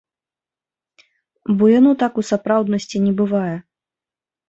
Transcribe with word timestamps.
Бо 1.61 1.71
яно 1.79 1.91
так 2.07 2.13
у 2.23 2.27
сапраўднасці 2.33 3.07
не 3.07 3.13
бывае. 3.25 3.55